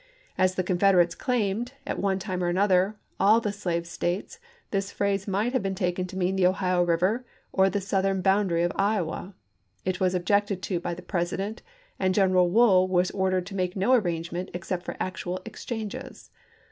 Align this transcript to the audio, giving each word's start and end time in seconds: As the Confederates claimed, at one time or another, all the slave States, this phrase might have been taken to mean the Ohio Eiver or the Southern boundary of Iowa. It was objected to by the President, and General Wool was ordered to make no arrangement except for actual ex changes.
As 0.35 0.55
the 0.55 0.63
Confederates 0.63 1.13
claimed, 1.13 1.73
at 1.85 1.99
one 1.99 2.17
time 2.17 2.43
or 2.43 2.47
another, 2.47 2.95
all 3.19 3.39
the 3.39 3.51
slave 3.53 3.85
States, 3.85 4.39
this 4.71 4.89
phrase 4.91 5.27
might 5.27 5.53
have 5.53 5.61
been 5.61 5.75
taken 5.75 6.07
to 6.07 6.17
mean 6.17 6.35
the 6.35 6.47
Ohio 6.47 6.83
Eiver 6.83 7.23
or 7.53 7.69
the 7.69 7.79
Southern 7.79 8.19
boundary 8.23 8.63
of 8.63 8.71
Iowa. 8.75 9.35
It 9.85 9.99
was 9.99 10.15
objected 10.15 10.63
to 10.63 10.79
by 10.79 10.95
the 10.95 11.03
President, 11.03 11.61
and 11.99 12.15
General 12.15 12.49
Wool 12.49 12.87
was 12.87 13.11
ordered 13.11 13.45
to 13.45 13.55
make 13.55 13.75
no 13.75 13.93
arrangement 13.93 14.49
except 14.55 14.85
for 14.85 14.97
actual 14.99 15.39
ex 15.45 15.65
changes. 15.65 16.31